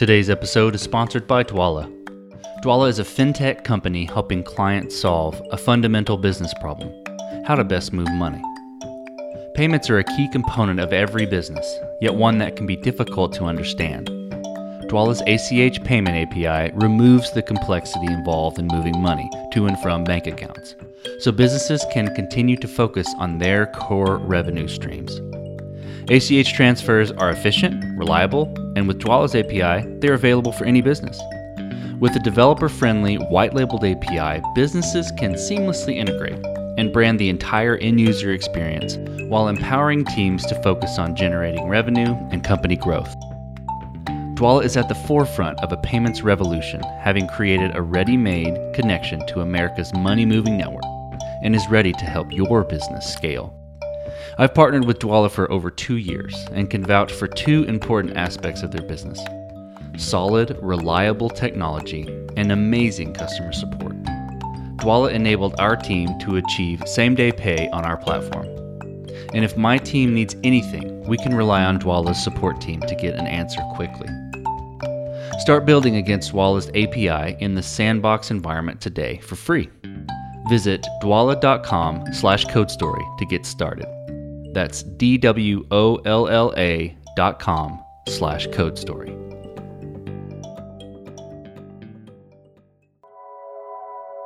[0.00, 1.84] Today's episode is sponsored by Dwolla.
[2.64, 6.90] Dwolla is a fintech company helping clients solve a fundamental business problem
[7.44, 8.42] how to best move money.
[9.54, 13.44] Payments are a key component of every business, yet one that can be difficult to
[13.44, 14.08] understand.
[14.88, 20.26] Dwolla's ACH payment API removes the complexity involved in moving money to and from bank
[20.26, 20.76] accounts,
[21.18, 25.20] so businesses can continue to focus on their core revenue streams.
[26.08, 28.46] ACH transfers are efficient, reliable,
[28.76, 31.20] and with Dwolla's API, they're available for any business.
[32.00, 36.42] With a developer friendly, white labeled API, businesses can seamlessly integrate
[36.78, 38.96] and brand the entire end user experience
[39.28, 43.14] while empowering teams to focus on generating revenue and company growth.
[44.34, 49.26] Dwolla is at the forefront of a payments revolution, having created a ready made connection
[49.26, 50.84] to America's money moving network
[51.42, 53.59] and is ready to help your business scale.
[54.38, 58.62] I've partnered with Dwolla for over two years and can vouch for two important aspects
[58.62, 59.20] of their business
[59.96, 62.02] solid, reliable technology
[62.36, 63.94] and amazing customer support.
[64.76, 68.46] Dwolla enabled our team to achieve same day pay on our platform.
[69.34, 73.14] And if my team needs anything, we can rely on Dwolla's support team to get
[73.14, 74.08] an answer quickly.
[75.38, 79.70] Start building against Dwolla's API in the sandbox environment today for free.
[80.48, 83.86] Visit dwolla.com slash codestory to get started.
[84.52, 85.26] That's D-W-O-L-L-A
[87.16, 89.16] dot com slash code story.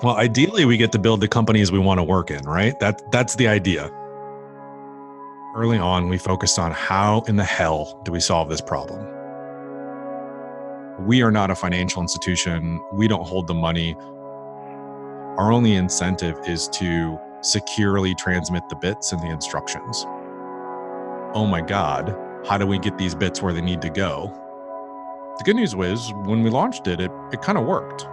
[0.03, 2.79] Well, ideally, we get to build the companies we want to work in, right?
[2.81, 3.91] That that's the idea.
[5.57, 9.07] Early on, we focused on how in the hell do we solve this problem.
[11.07, 12.83] We are not a financial institution.
[12.93, 13.95] We don't hold the money.
[15.39, 20.05] Our only incentive is to securely transmit the bits and the instructions.
[21.37, 24.33] Oh my God, how do we get these bits where they need to go?
[25.37, 28.07] The good news was when we launched it, it, it kind of worked.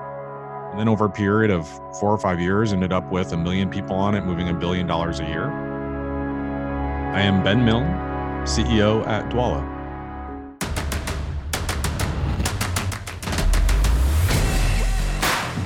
[0.72, 1.68] And then over a period of
[2.00, 4.88] four or five years, ended up with a million people on it, moving a billion
[4.88, 5.52] dollars a year.
[7.14, 7.86] I am Ben Milne,
[8.48, 9.68] CEO at Dwolla.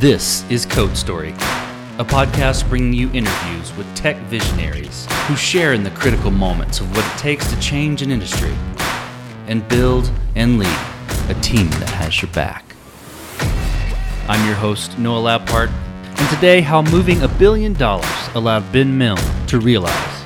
[0.01, 1.33] This is Code Story,
[1.97, 6.89] a podcast bringing you interviews with tech visionaries who share in the critical moments of
[6.93, 8.53] what it takes to change an industry
[9.47, 10.77] and build and lead
[11.29, 12.65] a team that has your back.
[14.27, 15.69] I'm your host, Noah Labhart,
[16.17, 20.23] and today, how moving a billion dollars allowed Ben Milne to realize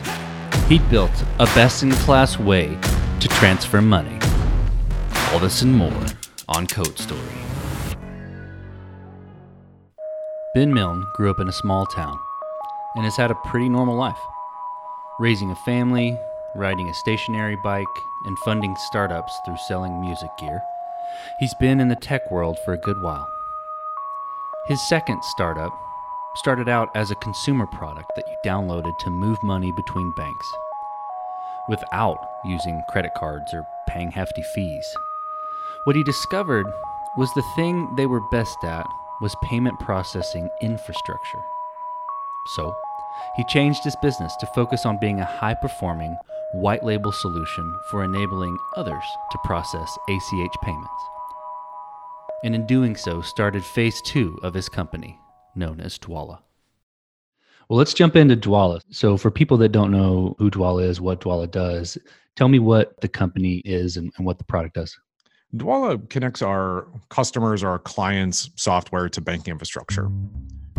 [0.67, 2.75] he'd built a best in class way
[3.19, 4.17] to transfer money.
[5.31, 6.05] All this and more
[6.47, 7.48] on Code Story.
[10.55, 12.19] Ben Milne grew up in a small town
[12.95, 14.17] and has had a pretty normal life.
[15.19, 16.17] Raising a family,
[16.55, 17.85] riding a stationary bike,
[18.25, 20.59] and funding startups through selling music gear,
[21.39, 23.29] he's been in the tech world for a good while.
[24.67, 25.71] His second startup
[26.33, 30.51] started out as a consumer product that you downloaded to move money between banks
[31.69, 34.95] without using credit cards or paying hefty fees.
[35.83, 36.65] What he discovered
[37.17, 38.87] was the thing they were best at
[39.21, 41.41] was payment processing infrastructure.
[42.55, 42.75] So,
[43.35, 46.15] he changed his business to focus on being a high performing,
[46.53, 51.03] white label solution for enabling others to process ACH payments
[52.43, 55.19] and in doing so started phase two of his company,
[55.55, 56.39] known as Dwolla.
[57.67, 58.81] Well, let's jump into Dwolla.
[58.89, 61.97] So, for people that don't know who Dwolla is, what Dwolla does,
[62.35, 64.97] tell me what the company is and, and what the product does.
[65.55, 70.09] Dwolla connects our customers, our clients' software to banking infrastructure.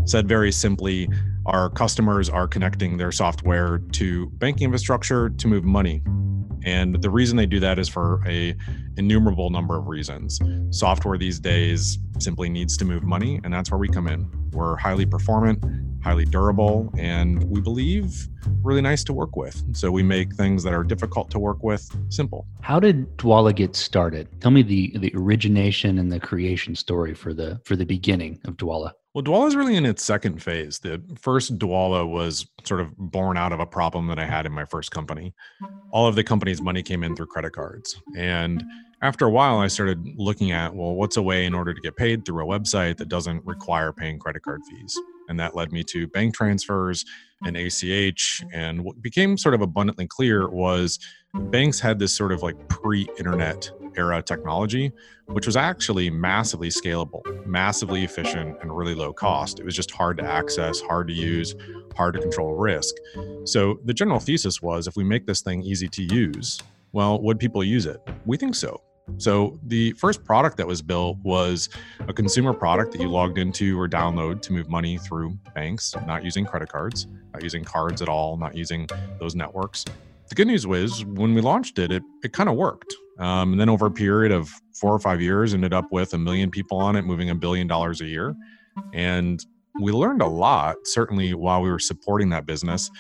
[0.05, 1.09] Said very simply,
[1.47, 6.03] our customers are connecting their software to banking infrastructure to move money
[6.65, 8.55] and the reason they do that is for a
[8.97, 10.39] innumerable number of reasons.
[10.71, 14.31] Software these days simply needs to move money, and that's where we come in.
[14.53, 15.65] We're highly performant,
[16.03, 18.29] highly durable, and we believe
[18.63, 19.63] really nice to work with.
[19.75, 22.47] So we make things that are difficult to work with simple.
[22.61, 24.29] How did Dwolla get started?
[24.41, 28.57] Tell me the the origination and the creation story for the for the beginning of
[28.57, 28.93] Dwolla.
[29.13, 30.79] Well, Dwolla is really in its second phase.
[30.79, 34.53] The first Dwolla was sort of born out of a problem that I had in
[34.53, 35.35] my first company.
[35.91, 38.01] All of the company's money came in through credit cards.
[38.17, 38.63] And
[39.03, 41.97] after a while, I started looking at, well, what's a way in order to get
[41.97, 44.97] paid through a website that doesn't require paying credit card fees?
[45.31, 47.07] And that led me to bank transfers
[47.45, 47.67] and mm-hmm.
[47.67, 48.43] ACH.
[48.43, 48.49] Mm-hmm.
[48.53, 50.99] And what became sort of abundantly clear was
[51.35, 54.93] banks had this sort of like pre internet era technology,
[55.27, 59.59] which was actually massively scalable, massively efficient, and really low cost.
[59.59, 61.55] It was just hard to access, hard to use,
[61.97, 62.95] hard to control risk.
[63.45, 66.61] So the general thesis was if we make this thing easy to use,
[66.93, 68.01] well, would people use it?
[68.27, 68.83] We think so.
[69.19, 71.69] So, the first product that was built was
[72.07, 76.25] a consumer product that you logged into or download to move money through banks, not
[76.25, 78.89] using credit cards, not using cards at all, not using
[79.19, 79.85] those networks.
[80.29, 82.95] The good news was when we launched it, it, it kind of worked.
[83.19, 86.19] Um, and then over a period of four or five years, ended up with a
[86.19, 88.35] million people on it, moving a billion dollars a year.
[88.95, 89.45] And
[89.81, 92.91] we learned a lot, certainly while we were supporting that business.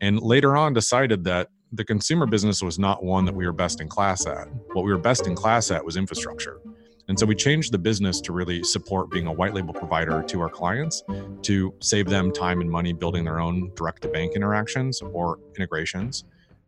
[0.00, 3.80] And later on, decided that the consumer business was not one that we were best
[3.80, 4.48] in class at.
[4.72, 6.60] What we were best in class at was infrastructure.
[7.08, 10.40] And so we changed the business to really support being a white label provider to
[10.40, 11.02] our clients
[11.42, 16.24] to save them time and money building their own direct to bank interactions or integrations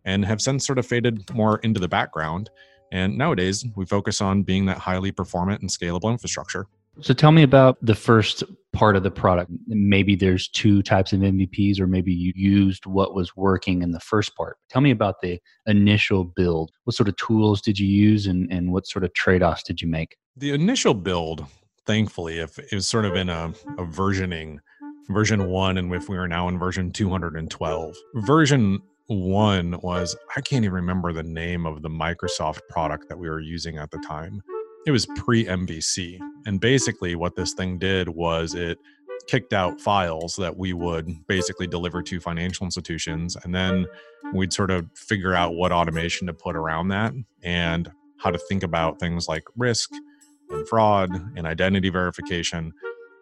[0.06, 2.49] and have since sort of faded more into the background.
[2.91, 6.67] And nowadays, we focus on being that highly performant and scalable infrastructure.
[7.00, 8.42] So tell me about the first
[8.72, 9.50] part of the product.
[9.66, 14.00] Maybe there's two types of MVPs, or maybe you used what was working in the
[14.00, 14.58] first part.
[14.69, 16.70] Tell me about the initial build.
[16.84, 19.81] What sort of tools did you use and, and what sort of trade offs did
[19.81, 20.16] you make?
[20.37, 21.46] The initial build,
[21.87, 24.58] thankfully, if it was sort of in a, a versioning,
[25.08, 30.64] version one, and if we are now in version 212, version one was I can't
[30.64, 34.40] even remember the name of the Microsoft product that we were using at the time
[34.87, 35.23] it was mm-hmm.
[35.23, 36.19] pre MVC.
[36.47, 38.79] And basically, what this thing did was it
[39.27, 43.37] kicked out files that we would basically deliver to financial institutions.
[43.43, 43.87] And then
[44.32, 47.12] we'd sort of figure out what automation to put around that
[47.43, 49.91] and how to think about things like risk
[50.50, 52.73] and fraud and identity verification.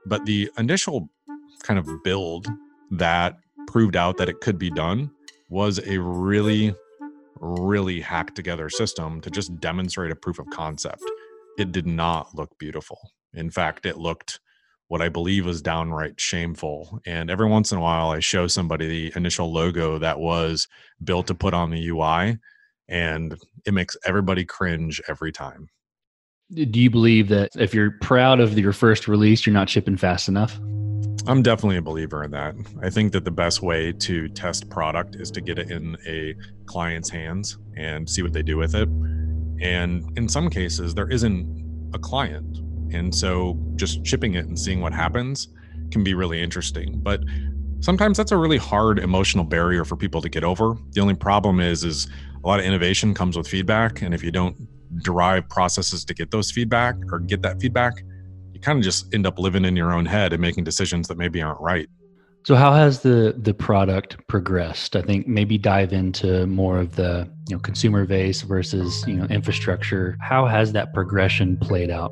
[0.06, 1.10] But the initial
[1.62, 2.46] kind of build
[2.92, 5.10] that proved out that it could be done
[5.50, 6.74] was a really,
[7.40, 11.02] really hacked together system to just demonstrate a proof of concept
[11.58, 13.12] it did not look beautiful.
[13.34, 14.40] In fact, it looked
[14.86, 17.00] what I believe was downright shameful.
[17.06, 20.66] And every once in a while, I show somebody the initial logo that was
[21.04, 22.38] built to put on the UI,
[22.88, 25.68] and it makes everybody cringe every time.
[26.54, 30.28] Do you believe that if you're proud of your first release, you're not shipping fast
[30.28, 30.58] enough?
[31.26, 32.54] I'm definitely a believer in that.
[32.82, 36.34] I think that the best way to test product is to get it in a
[36.64, 38.88] client's hands and see what they do with it.
[39.60, 42.58] And in some cases, there isn't a client.
[42.92, 45.48] And so just shipping it and seeing what happens
[45.90, 47.00] can be really interesting.
[47.00, 47.20] But
[47.80, 50.76] sometimes that's a really hard emotional barrier for people to get over.
[50.90, 52.08] The only problem is is
[52.42, 54.02] a lot of innovation comes with feedback.
[54.02, 54.56] And if you don't
[55.02, 58.02] derive processes to get those feedback or get that feedback,
[58.52, 61.18] you kind of just end up living in your own head and making decisions that
[61.18, 61.88] maybe aren't right.
[62.48, 64.96] So how has the the product progressed?
[64.96, 69.26] I think maybe dive into more of the you know consumer base versus you know
[69.26, 70.16] infrastructure.
[70.22, 72.10] How has that progression played out?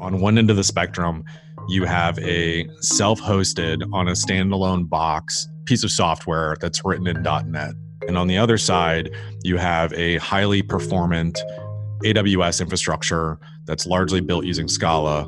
[0.00, 1.24] On one end of the spectrum,
[1.66, 7.72] you have a self-hosted on a standalone box piece of software that's written in .NET.
[8.06, 9.08] And on the other side,
[9.44, 11.38] you have a highly performant
[12.04, 15.26] AWS infrastructure that's largely built using Scala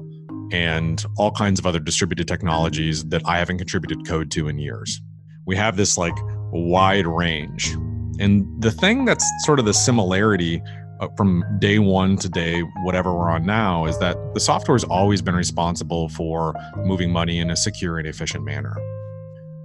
[0.53, 5.01] and all kinds of other distributed technologies that I haven't contributed code to in years.
[5.47, 6.15] We have this like
[6.53, 7.73] wide range.
[8.19, 10.63] And the thing that's sort of the similarity
[11.01, 14.85] uh, from day one to day whatever we're on now is that the software has
[14.85, 18.77] always been responsible for moving money in a secure and efficient manner.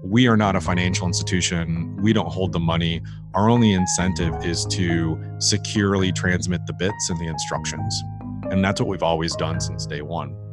[0.01, 1.97] We are not a financial institution.
[1.97, 3.01] We don't hold the money.
[3.33, 8.03] Our only incentive is to securely transmit the bits and the instructions.
[8.51, 10.44] And that's what we've always done since day one.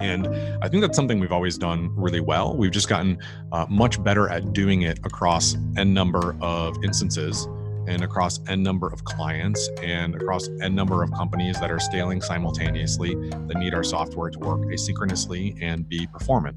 [0.00, 0.26] And
[0.62, 2.56] I think that's something we've always done really well.
[2.56, 3.18] We've just gotten
[3.52, 7.46] uh, much better at doing it across n number of instances
[7.86, 12.20] and across n number of clients and across n number of companies that are scaling
[12.20, 16.56] simultaneously that need our software to work asynchronously and be performant.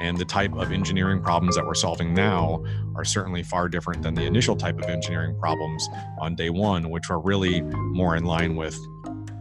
[0.00, 2.62] And the type of engineering problems that we're solving now
[2.96, 7.10] are certainly far different than the initial type of engineering problems on day one, which
[7.10, 8.78] are really more in line with,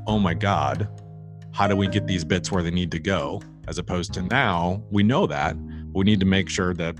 [0.08, 0.88] oh my God,
[1.56, 4.84] how do we get these bits where they need to go as opposed to now
[4.92, 5.56] we know that
[5.94, 6.94] we need to make sure that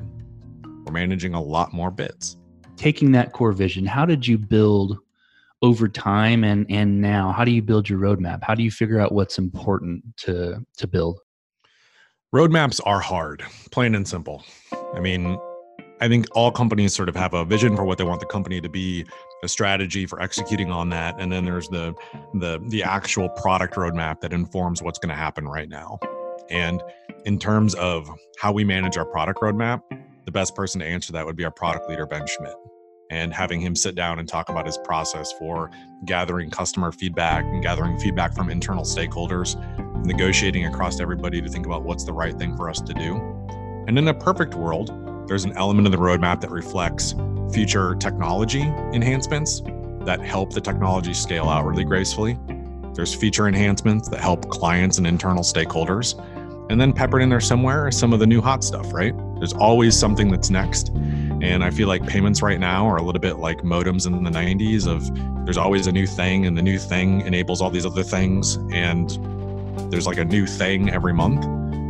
[0.86, 2.38] we're managing a lot more bits.
[2.78, 4.98] Taking that core vision how did you build
[5.62, 7.34] over time and and now?
[7.34, 8.44] How do you build your roadmap?
[8.44, 11.20] How do you figure out what's important to to build?
[12.34, 14.46] Roadmaps are hard plain and simple.
[14.94, 15.38] I mean
[16.00, 18.60] I think all companies sort of have a vision for what they want the company
[18.62, 19.06] to be,
[19.44, 21.94] a strategy for executing on that, and then there's the
[22.36, 26.00] the the actual product roadmap that informs what's going to happen right now.
[26.50, 26.82] And
[27.26, 29.82] in terms of how we manage our product roadmap,
[30.26, 32.56] the best person to answer that would be our product leader Ben Schmidt.
[33.12, 35.70] And having him sit down and talk about his process for
[36.06, 39.56] gathering customer feedback and gathering feedback from internal stakeholders,
[40.06, 43.16] negotiating across everybody to think about what's the right thing for us to do.
[43.88, 44.90] And in a perfect world,
[45.28, 47.14] there's an element of the roadmap that reflects
[47.52, 48.62] future technology
[48.94, 49.62] enhancements
[50.02, 52.38] that help the technology scale out really gracefully.
[52.94, 56.20] There's feature enhancements that help clients and internal stakeholders.
[56.70, 59.14] And then peppered in there somewhere is some of the new hot stuff, right?
[59.36, 60.90] There's always something that's next.
[61.42, 64.32] And I feel like payments right now are a little bit like modems in the
[64.32, 68.04] 90s of there's always a new thing and the new thing enables all these other
[68.04, 69.20] things and
[69.92, 71.44] there's like a new thing every month.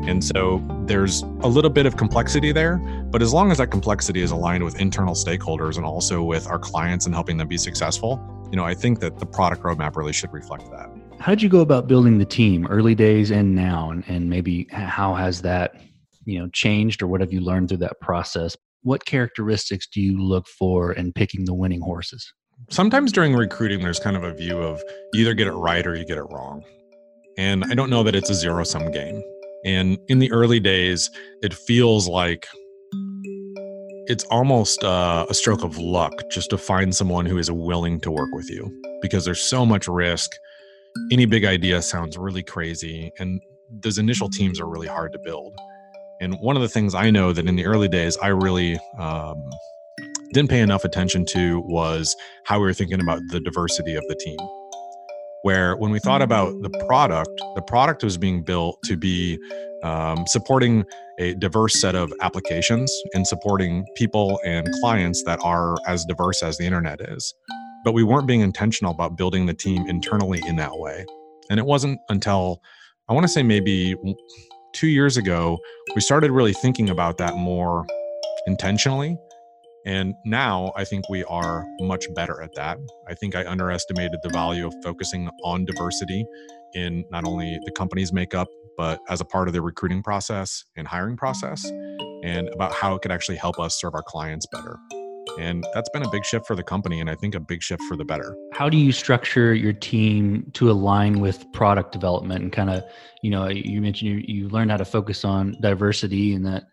[0.07, 2.77] And so there's a little bit of complexity there,
[3.09, 6.59] but as long as that complexity is aligned with internal stakeholders and also with our
[6.59, 8.21] clients and helping them be successful,
[8.51, 10.89] you know, I think that the product roadmap really should reflect that.
[11.19, 14.67] How did you go about building the team, early days and now, and, and maybe
[14.71, 15.81] how has that,
[16.25, 18.55] you know, changed or what have you learned through that process?
[18.83, 22.31] What characteristics do you look for in picking the winning horses?
[22.69, 24.83] Sometimes during recruiting, there's kind of a view of
[25.13, 26.63] you either get it right or you get it wrong.
[27.37, 29.21] And I don't know that it's a zero sum game.
[29.65, 31.09] And in the early days,
[31.41, 32.47] it feels like
[34.07, 38.11] it's almost uh, a stroke of luck just to find someone who is willing to
[38.11, 40.31] work with you because there's so much risk.
[41.11, 43.41] Any big idea sounds really crazy, and
[43.81, 45.57] those initial teams are really hard to build.
[46.21, 49.41] And one of the things I know that in the early days, I really um,
[50.31, 54.15] didn't pay enough attention to was how we were thinking about the diversity of the
[54.15, 54.37] team
[55.45, 59.37] where when we thought about the product, the product was being built to be
[59.83, 60.83] um, supporting
[61.19, 66.57] a diverse set of applications and supporting people and clients that are as diverse as
[66.57, 67.31] the internet is.
[67.83, 71.05] But we weren't being intentional about building the team internally in that way.
[71.51, 72.59] And it wasn't until
[73.07, 73.93] I want to say maybe
[74.73, 75.59] two years ago,
[75.93, 77.85] we started really thinking about that more
[78.47, 79.15] intentionally
[79.85, 82.77] and now I think we are much better at that.
[83.07, 86.25] I think I underestimated the value of focusing on diversity
[86.73, 90.87] in not only the company's makeup, but as a part of the recruiting process and
[90.87, 91.63] hiring process,
[92.23, 94.77] and about how it could actually help us serve our clients better.
[95.39, 97.81] And that's been a big shift for the company, and I think a big shift
[97.83, 98.35] for the better.
[98.53, 102.83] How do you structure your team to align with product development and kind of,
[103.21, 106.63] you know, you mentioned you, you learned how to focus on diversity and that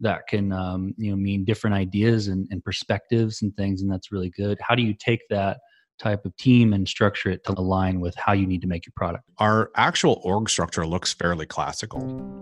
[0.00, 4.12] that can um, you know mean different ideas and, and perspectives and things and that's
[4.12, 4.58] really good.
[4.60, 5.58] How do you take that
[5.98, 8.92] type of team and structure it to align with how you need to make your
[8.96, 9.24] product?
[9.38, 12.40] Our actual org structure looks fairly classical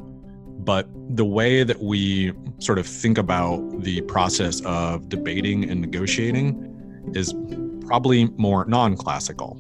[0.69, 0.87] but
[1.17, 7.35] the way that we sort of think about the process of debating and negotiating is
[7.87, 9.57] probably more non-classical.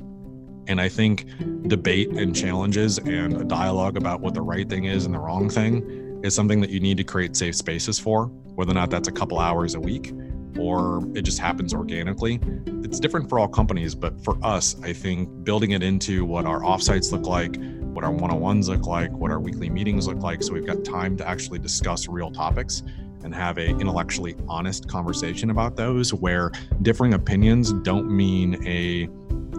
[0.67, 1.25] And i think
[1.67, 5.49] debate and challenges and a dialogue about what the right thing is and the wrong
[5.49, 5.83] thing
[6.23, 9.13] is something that you need to create safe spaces for, whether or not that's a
[9.13, 10.13] couple hours a week
[10.59, 12.41] or it just happens organically.
[12.83, 16.61] It's different for all companies, but for us, I think building it into what our
[16.61, 17.57] offsites look like,
[17.95, 20.67] what our one on ones look like, what our weekly meetings look like, so we've
[20.67, 22.83] got time to actually discuss real topics
[23.25, 26.51] and have a intellectually honest conversation about those where
[26.83, 29.09] differing opinions don't mean a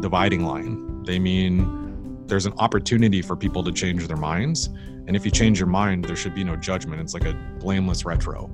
[0.02, 1.04] dividing line.
[1.04, 4.70] They mean there's an opportunity for people to change their minds
[5.10, 7.02] and if you change your mind, there should be no judgment.
[7.02, 8.48] It's like a blameless retro.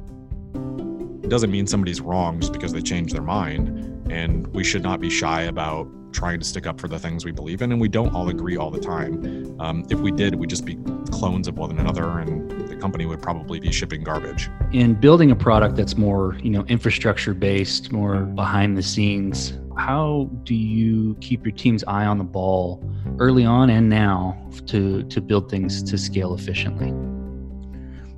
[1.21, 4.09] It doesn't mean somebody's wrong just because they change their mind.
[4.09, 7.33] And we should not be shy about trying to stick up for the things we
[7.33, 7.73] believe in.
[7.73, 9.59] And we don't all agree all the time.
[9.59, 10.77] Um, if we did, we'd just be
[11.11, 14.49] clones of one another and the company would probably be shipping garbage.
[14.71, 20.29] In building a product that's more, you know, infrastructure based, more behind the scenes, how
[20.43, 22.83] do you keep your team's eye on the ball
[23.19, 26.87] early on and now to to build things to scale efficiently?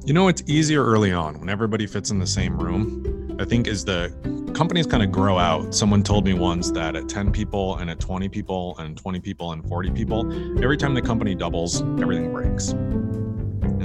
[0.06, 3.36] You know, it's easier early on when everybody fits in the same room.
[3.40, 4.10] I think as the
[4.56, 8.00] companies kind of grow out, someone told me once that at 10 people and at
[8.00, 12.74] 20 people and 20 people and 40 people, every time the company doubles, everything breaks.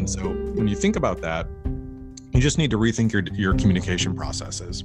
[0.02, 1.46] And so when you think about that,
[2.32, 4.82] you just need to rethink your, your communication processes.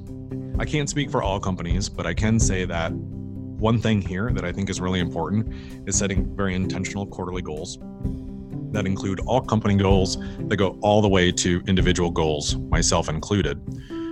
[0.59, 4.45] I can't speak for all companies, but I can say that one thing here that
[4.45, 5.55] I think is really important
[5.87, 7.79] is setting very intentional quarterly goals
[8.73, 13.59] that include all company goals that go all the way to individual goals, myself included.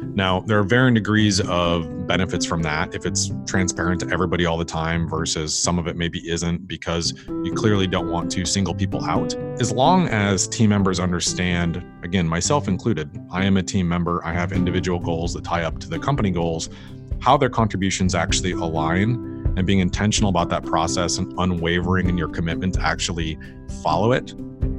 [0.04, 4.58] Now, there are varying degrees of benefits from that if it's transparent to everybody all
[4.58, 8.74] the time versus some of it maybe isn't because you clearly don't want to single
[8.74, 9.34] people out.
[9.60, 14.34] As long as team members understand, again, myself included, I am a team member, I
[14.34, 16.70] have individual goals that tie up to the company goals,
[17.20, 22.28] how their contributions actually align and being intentional about that process and unwavering in your
[22.28, 23.38] commitment to actually
[23.82, 24.34] follow it,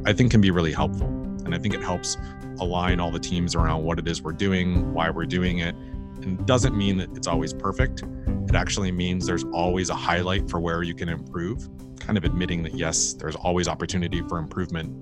[0.04, 1.15] I think can be really helpful.
[1.46, 2.18] And I think it helps
[2.58, 5.76] align all the teams around what it is we're doing, why we're doing it.
[5.76, 8.02] And it doesn't mean that it's always perfect.
[8.48, 11.68] It actually means there's always a highlight for where you can improve,
[12.00, 14.92] kind of admitting that yes, there's always opportunity for improvement.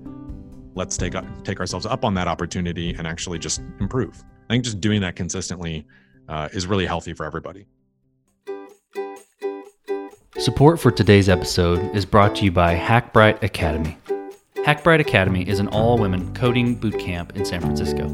[0.75, 4.23] Let's take take ourselves up on that opportunity and actually just improve.
[4.47, 5.87] I think just doing that consistently
[6.29, 7.65] uh, is really healthy for everybody.
[10.37, 13.97] Support for today's episode is brought to you by Hackbright Academy.
[14.65, 18.07] Hackbright Academy is an all women coding boot camp in San Francisco.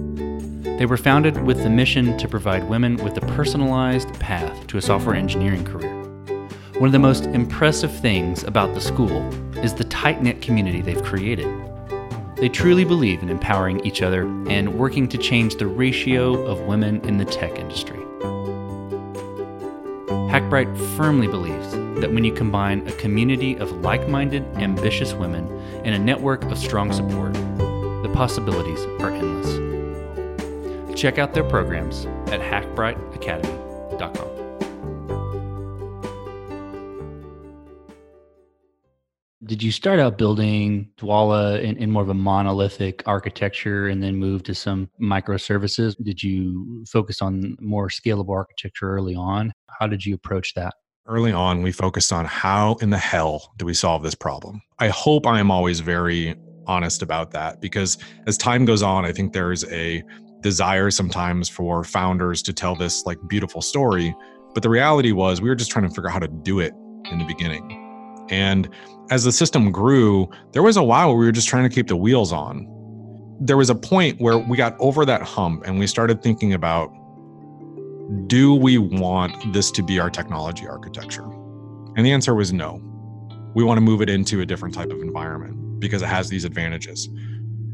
[0.77, 4.81] They were founded with the mission to provide women with a personalized path to a
[4.81, 5.95] software engineering career.
[6.73, 9.21] One of the most impressive things about the school
[9.59, 11.47] is the tight knit community they've created.
[12.35, 16.99] They truly believe in empowering each other and working to change the ratio of women
[17.07, 18.03] in the tech industry.
[20.31, 25.45] Hackbright firmly believes that when you combine a community of like minded, ambitious women
[25.83, 29.59] and a network of strong support, the possibilities are endless.
[30.97, 34.30] Check out their programs at hackbrightacademy.com.
[39.51, 44.15] Did you start out building Dwolla in, in, more of a monolithic architecture and then
[44.15, 45.93] move to some microservices?
[46.01, 49.51] Did you focus on more scalable architecture early on?
[49.77, 50.75] How did you approach that?
[51.05, 54.61] Early on, we focused on how in the hell do we solve this problem?
[54.79, 56.33] I hope I am always very
[56.65, 60.01] honest about that because as time goes on, I think there's a
[60.39, 64.15] desire sometimes for founders to tell this like beautiful story.
[64.53, 66.71] But the reality was, we were just trying to figure out how to do it
[67.11, 67.80] in the beginning.
[68.29, 68.69] And
[69.09, 71.87] as the system grew, there was a while where we were just trying to keep
[71.87, 72.67] the wheels on.
[73.39, 76.93] There was a point where we got over that hump and we started thinking about
[78.27, 81.23] do we want this to be our technology architecture?
[81.95, 82.81] And the answer was no.
[83.53, 86.45] We want to move it into a different type of environment because it has these
[86.45, 87.07] advantages.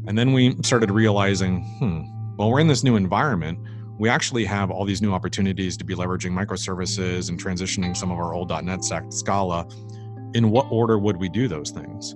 [0.06, 3.58] And then we started realizing, hmm, well, we're in this new environment.
[3.98, 8.18] We actually have all these new opportunities to be leveraging microservices and transitioning some of
[8.18, 9.68] our old .NET Scala.
[10.34, 12.14] In what order would we do those things?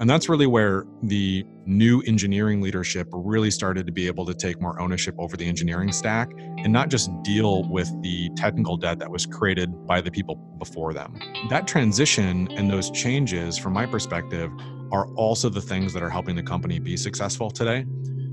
[0.00, 4.60] And that's really where the new engineering leadership really started to be able to take
[4.60, 9.10] more ownership over the engineering stack and not just deal with the technical debt that
[9.10, 11.18] was created by the people before them.
[11.50, 14.50] That transition and those changes, from my perspective,
[14.90, 17.84] are also the things that are helping the company be successful today.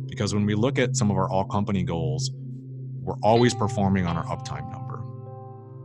[0.07, 2.31] Because when we look at some of our all company goals,
[3.01, 5.03] we're always performing on our uptime number.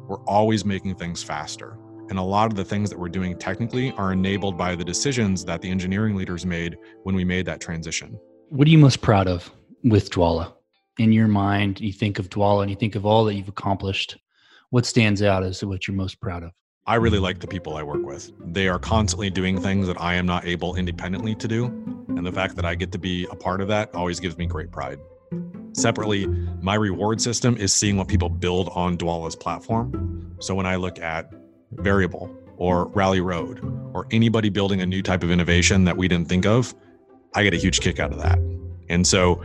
[0.07, 1.77] We're always making things faster.
[2.13, 5.47] And a lot of the things that we're doing technically are enabled by the decisions
[5.47, 8.21] that the engineering leaders made when we made that transition.
[8.51, 9.51] What are you most proud of
[9.83, 10.53] with Dwolla?
[10.99, 14.19] In your mind, you think of Dwolla and you think of all that you've accomplished.
[14.69, 16.51] What stands out as what you're most proud of?
[16.87, 18.31] I really like the people I work with.
[18.45, 21.65] They are constantly doing things that I am not able independently to do.
[22.09, 24.45] And the fact that I get to be a part of that always gives me
[24.45, 24.99] great pride.
[25.73, 26.27] Separately,
[26.61, 30.37] my reward system is seeing what people build on Dwolla's platform.
[30.41, 31.33] So when I look at
[31.75, 33.61] variable or Rally Road
[33.93, 36.75] or anybody building a new type of innovation that we didn't think of,
[37.35, 38.39] I get a huge kick out of that.
[38.89, 39.43] And so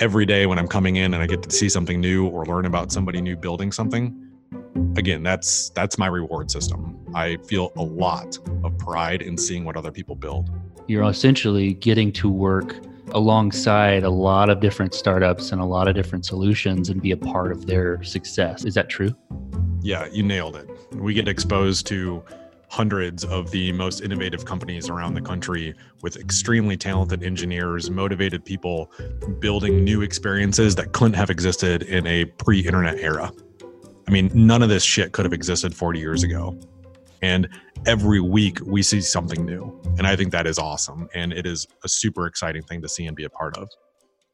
[0.00, 2.66] every day when I'm coming in and I get to see something new or learn
[2.66, 4.28] about somebody new building something,
[4.96, 6.98] again, that's that's my reward system.
[7.14, 10.50] I feel a lot of pride in seeing what other people build.
[10.86, 12.76] You're essentially getting to work
[13.12, 17.16] alongside a lot of different startups and a lot of different solutions and be a
[17.16, 18.64] part of their success.
[18.64, 19.14] Is that true?
[19.80, 20.68] Yeah, you nailed it.
[20.94, 22.22] We get exposed to
[22.70, 28.90] hundreds of the most innovative companies around the country with extremely talented engineers, motivated people
[29.38, 33.32] building new experiences that couldn't have existed in a pre internet era.
[34.06, 36.58] I mean, none of this shit could have existed 40 years ago.
[37.20, 37.48] And
[37.86, 39.80] every week we see something new.
[39.98, 41.08] And I think that is awesome.
[41.14, 43.68] And it is a super exciting thing to see and be a part of.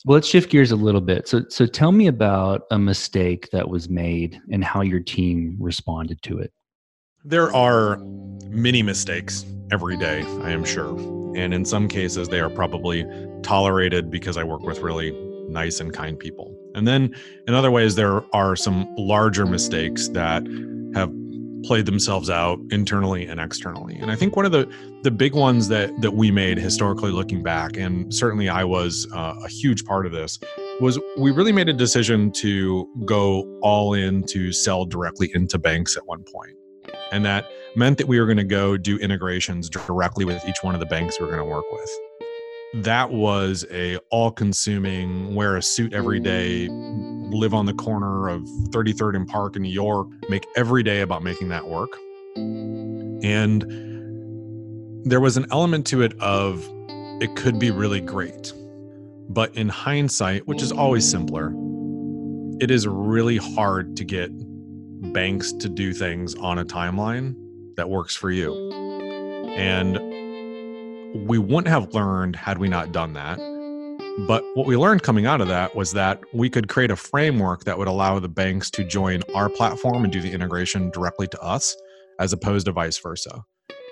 [0.07, 1.27] Well, let's shift gears a little bit.
[1.29, 6.21] So, so tell me about a mistake that was made and how your team responded
[6.25, 6.53] to it.
[7.25, 7.97] There are
[8.51, 10.95] many mistakes every day, I am sure.
[11.35, 13.07] And in some cases, they are probably
[13.43, 15.12] tolerated because I work with really
[15.49, 16.55] nice and kind people.
[16.75, 17.14] And then
[17.49, 20.43] in other ways, there are some larger mistakes that
[20.95, 21.11] have
[21.64, 23.96] played themselves out internally and externally.
[23.96, 24.70] And I think one of the
[25.03, 29.35] the big ones that that we made historically looking back, and certainly I was uh,
[29.44, 30.38] a huge part of this,
[30.81, 35.96] was we really made a decision to go all in to sell directly into banks
[35.96, 36.57] at one point.
[37.12, 37.46] And that
[37.77, 40.87] meant that we were going to go do integrations directly with each one of the
[40.87, 41.90] banks we're going to work with
[42.74, 46.66] that was a all-consuming wear a suit every day
[47.35, 51.23] live on the corner of 33rd and park in new york make every day about
[51.23, 51.90] making that work.
[52.37, 53.62] And
[55.05, 56.68] there was an element to it of
[57.20, 58.53] it could be really great.
[59.29, 61.53] But in hindsight which is always simpler
[62.61, 64.31] it is really hard to get
[65.12, 67.35] banks to do things on a timeline
[67.77, 68.55] that works for you.
[69.57, 69.99] And
[71.29, 73.38] we wouldn't have learned had we not done that.
[74.18, 77.64] But what we learned coming out of that was that we could create a framework
[77.64, 81.40] that would allow the banks to join our platform and do the integration directly to
[81.40, 81.77] us.
[82.18, 83.44] as opposed to vice versa.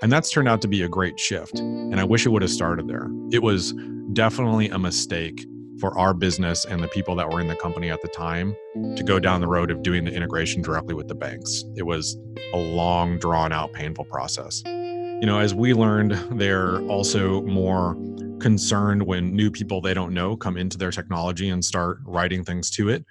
[0.03, 1.59] And that's turned out to be a great shift.
[1.59, 3.09] And I wish it would have started there.
[3.31, 3.75] It was
[4.13, 5.45] definitely a mistake
[5.81, 8.55] for our business and the people that were in the company at the time
[8.97, 11.65] to go down the road of doing the integration directly with the banks.
[11.77, 12.17] It was
[12.53, 14.63] a long, drawn out, painful process.
[14.67, 17.97] You know, as we learned, they're also more
[18.43, 22.71] concerned when new people they don't know come into their technology and start writing things
[22.73, 23.05] to it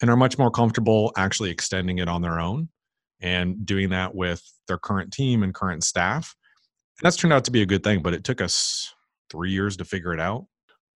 [0.00, 2.68] and are much more comfortable actually extending it on their own
[3.20, 6.34] and doing that with their current team and current staff.
[6.98, 8.92] And that's turned out to be a good thing, but it took us
[9.30, 10.46] three years to figure it out.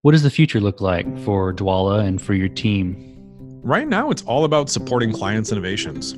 [0.03, 2.97] What does the future look like for Dwolla and for your team?
[3.63, 6.17] Right now, it's all about supporting clients' innovations.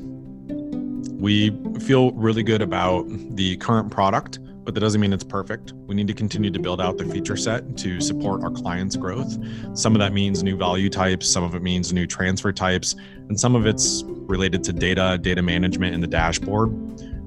[1.11, 3.07] We feel really good about
[3.37, 5.73] the current product but that doesn't mean it's perfect.
[5.87, 9.37] We need to continue to build out the feature set to support our clients' growth.
[9.75, 12.97] Some of that means new value types, some of it means new transfer types,
[13.29, 16.73] and some of it's related to data, data management, and the dashboard.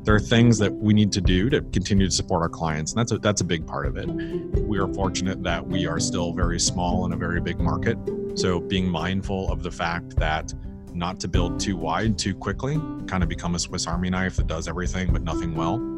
[0.03, 2.99] There are things that we need to do to continue to support our clients, and
[2.99, 4.07] that's a, that's a big part of it.
[4.07, 7.97] We are fortunate that we are still very small in a very big market,
[8.35, 10.53] so being mindful of the fact that
[10.93, 14.47] not to build too wide too quickly, kind of become a Swiss Army knife that
[14.47, 15.96] does everything but nothing well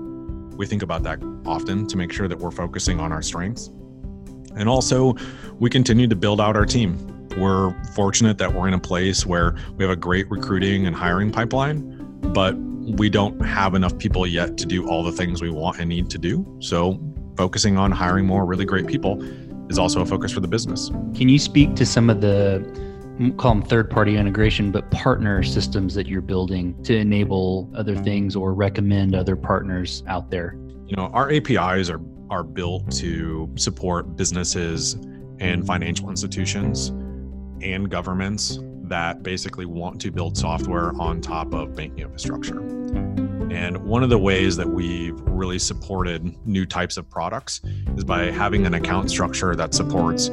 [0.59, 3.67] we think about that often to make sure that we're focusing on our strengths.
[4.57, 5.15] And also,
[5.57, 6.97] we continue to build out our team.
[7.37, 11.31] We're fortunate that we're in a place where we have a great recruiting and hiring
[11.31, 11.79] pipeline,
[12.33, 15.87] but we don't have enough people yet to do all the things we want and
[15.87, 16.45] need to do.
[16.59, 16.99] So,
[17.37, 19.23] focusing on hiring more really great people
[19.69, 20.89] is also a focus for the business.
[21.15, 22.59] Can you speak to some of the
[23.37, 28.35] call them third party integration, but partner systems that you're building to enable other things
[28.35, 30.57] or recommend other partners out there?
[30.87, 34.93] You know, our APIs are are built to support businesses
[35.39, 36.89] and financial institutions
[37.61, 42.59] and governments that basically want to build software on top of banking infrastructure.
[43.51, 47.61] And one of the ways that we've really supported new types of products
[47.97, 50.29] is by having an account structure that supports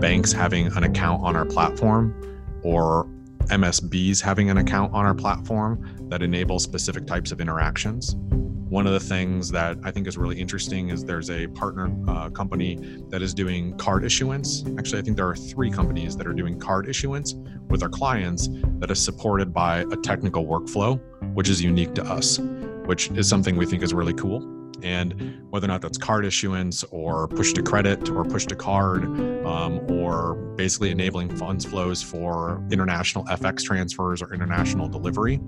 [0.00, 2.14] banks having an account on our platform
[2.62, 3.06] or
[3.48, 8.16] MSBs having an account on our platform that enables specific types of interactions.
[8.16, 12.30] One of the things that I think is really interesting is there's a partner uh,
[12.30, 14.64] company that is doing card issuance.
[14.78, 17.34] Actually, I think there are three companies that are doing card issuance
[17.68, 21.00] with our clients that is supported by a technical workflow,
[21.34, 22.38] which is unique to us,
[22.86, 26.84] which is something we think is really cool and whether or not that's card issuance
[26.90, 29.04] or push to credit or push to card
[29.44, 35.40] um, or basically enabling funds flows for international FX transfers or international delivery,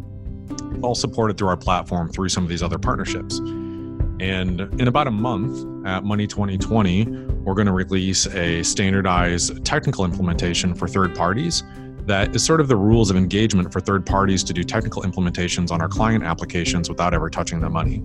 [0.82, 3.38] all supported through our platform through some of these other partnerships.
[3.38, 7.06] And in about a month at Money 2020,
[7.42, 11.64] we're going to release a standardized technical implementation for third parties
[12.06, 15.70] that is sort of the rules of engagement for third parties to do technical implementations
[15.70, 18.02] on our client applications without ever touching the money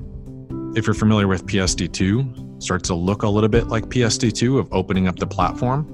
[0.77, 5.07] if you're familiar with PSD2, starts to look a little bit like PSD2 of opening
[5.07, 5.91] up the platform.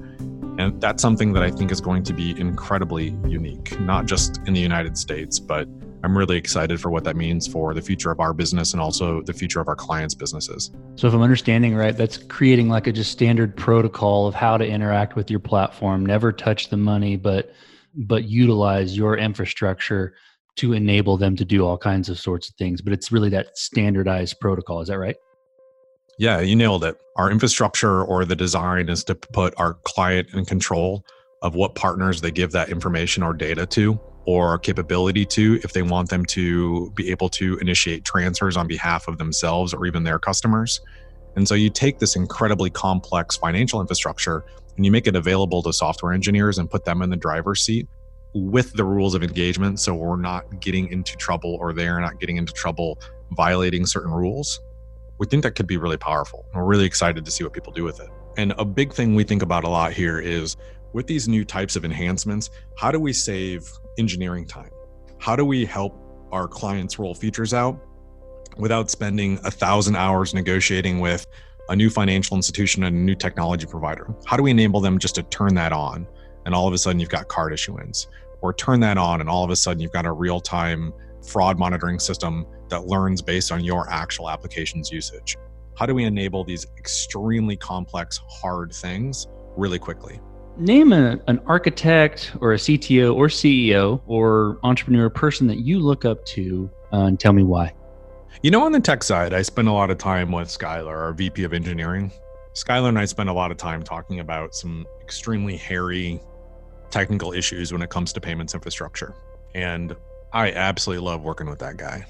[0.58, 4.52] And that's something that I think is going to be incredibly unique, not just in
[4.52, 5.66] the United States, but
[6.02, 9.22] I'm really excited for what that means for the future of our business and also
[9.22, 10.70] the future of our clients' businesses.
[10.96, 14.66] So, if I'm understanding right, that's creating like a just standard protocol of how to
[14.66, 17.54] interact with your platform, never touch the money, but
[17.94, 20.14] but utilize your infrastructure
[20.56, 22.80] to enable them to do all kinds of sorts of things.
[22.80, 24.80] But it's really that standardized protocol.
[24.80, 25.16] Is that right?
[26.18, 26.96] Yeah, you nailed it.
[27.16, 31.04] Our infrastructure or the design is to put our client in control
[31.42, 35.82] of what partners they give that information or data to or capability to if they
[35.82, 40.18] want them to be able to initiate transfers on behalf of themselves or even their
[40.18, 40.80] customers.
[41.36, 44.44] And so you take this incredibly complex financial infrastructure
[44.76, 47.86] and you make it available to software engineers and put them in the driver's seat
[48.34, 52.36] with the rules of engagement so we're not getting into trouble or they're not getting
[52.36, 52.98] into trouble
[53.30, 54.60] violating certain rules
[55.18, 56.44] we think that could be really powerful.
[56.52, 58.08] We're really excited to see what people do with it.
[58.36, 60.56] And a big thing we think about a lot here is
[60.92, 64.70] with these new types of enhancements how do we save engineering time?
[65.18, 65.96] How do we help
[66.32, 67.80] our clients roll features out
[68.56, 71.26] without spending a thousand hours negotiating with
[71.68, 74.12] a new financial institution and a new technology provider?
[74.26, 76.06] How do we enable them just to turn that on
[76.44, 78.08] and all of a sudden you've got card issuance
[78.44, 80.92] or turn that on and all of a sudden you've got a real time
[81.26, 85.38] fraud monitoring system that learns based on your actual application's usage.
[85.78, 90.20] How do we enable these extremely complex, hard things really quickly?
[90.58, 96.04] Name a, an architect or a CTO or CEO or entrepreneur person that you look
[96.04, 97.72] up to uh, and tell me why.
[98.42, 101.14] You know, on the tech side, I spend a lot of time with Skylar, our
[101.14, 102.12] VP of engineering.
[102.52, 106.20] Skylar and I spend a lot of time talking about some extremely hairy
[106.94, 109.14] technical issues when it comes to payments infrastructure.
[109.54, 109.96] And
[110.32, 112.06] I absolutely love working with that guy.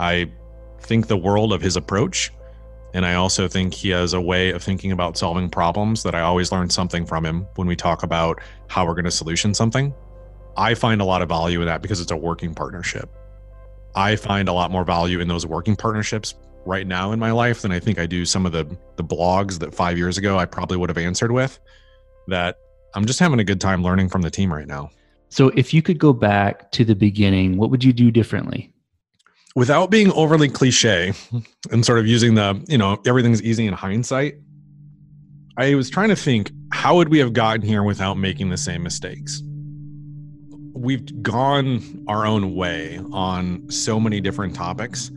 [0.00, 0.30] I
[0.80, 2.32] think the world of his approach.
[2.94, 6.20] And I also think he has a way of thinking about solving problems that I
[6.20, 9.92] always learn something from him when we talk about how we're going to solution something.
[10.56, 13.10] I find a lot of value in that because it's a working partnership.
[13.94, 16.34] I find a lot more value in those working partnerships
[16.64, 18.64] right now in my life than I think I do some of the
[18.96, 21.58] the blogs that 5 years ago I probably would have answered with
[22.28, 22.58] that
[22.94, 24.90] I'm just having a good time learning from the team right now.
[25.28, 28.72] So if you could go back to the beginning, what would you do differently?
[29.56, 31.12] Without being overly cliche
[31.70, 34.36] and sort of using the, you know, everything's easy in hindsight,
[35.56, 38.82] I was trying to think how would we have gotten here without making the same
[38.82, 39.42] mistakes?
[40.72, 45.10] We've gone our own way on so many different topics.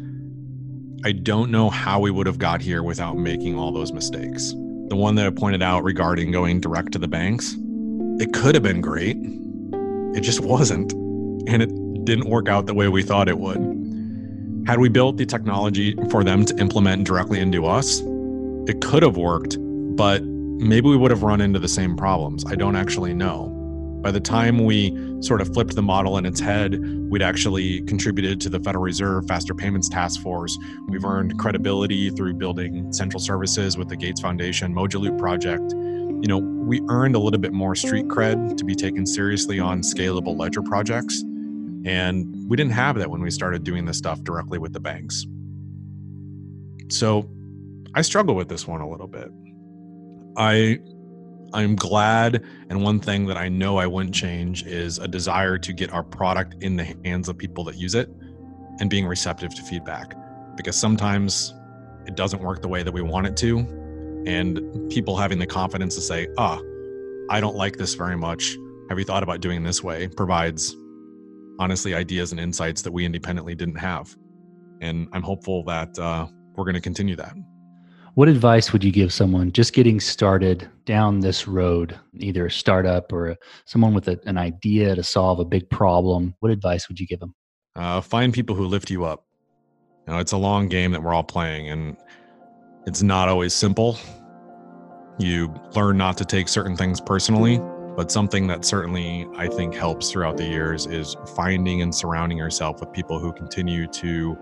[1.03, 4.51] I don't know how we would have got here without making all those mistakes.
[4.89, 7.55] The one that I pointed out regarding going direct to the banks,
[8.19, 9.17] it could have been great
[10.17, 10.93] it just wasn't.
[11.47, 13.57] And it didn't work out the way we thought it would.
[14.65, 18.01] Had we built the technology for them to implement directly into us,
[18.67, 19.57] it could have worked,
[19.95, 22.43] but maybe we would have run into the same problems.
[22.47, 23.53] I don't actually know.
[24.01, 26.79] By the time we sort of flipped the model in its head,
[27.09, 30.57] we'd actually contributed to the Federal Reserve Faster Payments Task Force.
[30.87, 35.73] We've earned credibility through building central services with the Gates Foundation Mojaloop project
[36.21, 39.81] you know, we earned a little bit more street cred to be taken seriously on
[39.81, 41.21] scalable ledger projects.
[41.85, 45.25] And we didn't have that when we started doing this stuff directly with the banks.
[46.89, 47.29] So
[47.93, 49.29] I struggle with this one a little bit.
[50.37, 50.79] I
[51.53, 55.73] I'm glad and one thing that I know I wouldn't change is a desire to
[55.73, 58.09] get our product in the hands of people that use it
[58.79, 60.13] and being receptive to feedback
[60.55, 61.53] because sometimes
[62.05, 63.59] it doesn't work the way that we want it to
[64.27, 66.59] and people having the confidence to say, ah,
[67.29, 68.57] I don't like this very much.
[68.89, 70.07] Have you thought about doing this way?
[70.07, 70.75] provides
[71.59, 74.15] honestly ideas and insights that we independently didn't have.
[74.81, 77.33] And I'm hopeful that uh, we're going to continue that.
[78.17, 83.13] What advice would you give someone just getting started down this road, either a startup
[83.13, 86.33] or someone with a, an idea to solve a big problem?
[86.39, 87.35] What advice would you give them?
[87.75, 89.23] Uh, find people who lift you up.
[90.07, 91.95] You know, it's a long game that we're all playing, and
[92.87, 93.99] it's not always simple.
[95.19, 97.59] You learn not to take certain things personally,
[97.95, 102.79] but something that certainly I think helps throughout the years is finding and surrounding yourself
[102.79, 104.35] with people who continue to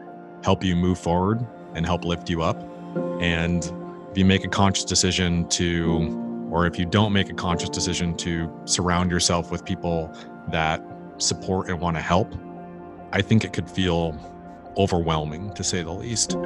[0.46, 2.75] help you move forward and help lift you up.
[3.20, 3.64] And
[4.12, 8.16] if you make a conscious decision to, or if you don't make a conscious decision
[8.18, 10.16] to surround yourself with people
[10.50, 10.84] that
[11.18, 12.34] support and want to help,
[13.12, 14.18] I think it could feel
[14.78, 16.38] overwhelming to say the least.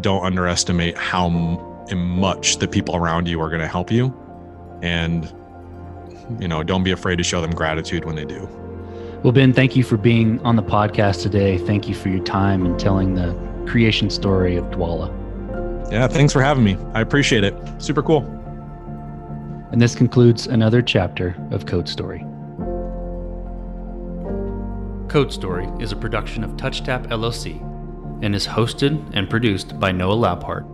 [0.00, 4.14] Don't underestimate how much the people around you are going to help you.
[4.82, 5.32] And
[6.40, 8.48] you know don't be afraid to show them gratitude when they do.
[9.22, 11.58] Well ben thank you for being on the podcast today.
[11.58, 15.21] Thank you for your time and telling the creation story of dwolla
[15.92, 18.22] yeah thanks for having me i appreciate it super cool
[19.70, 22.20] and this concludes another chapter of code story
[25.08, 27.72] code story is a production of touchtap llc
[28.22, 30.64] and is hosted and produced by Noah Labhart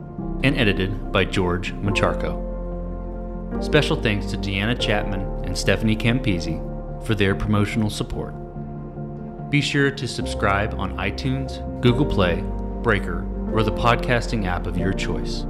[0.45, 2.45] and edited by George Mocharko.
[3.65, 6.63] Special thanks to Deanna Chapman and Stephanie Campisi
[7.05, 8.35] for their promotional support.
[9.51, 12.45] Be sure to subscribe on iTunes, Google Play,
[12.83, 15.45] Breaker, or the podcasting app of your choice.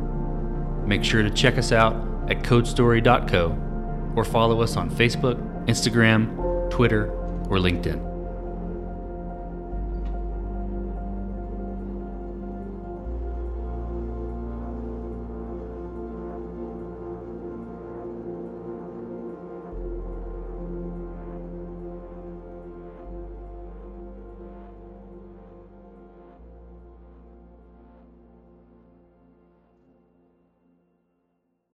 [0.87, 1.95] Make sure to check us out
[2.31, 7.11] at codestory.co or follow us on Facebook, Instagram, Twitter,
[7.51, 8.08] or LinkedIn.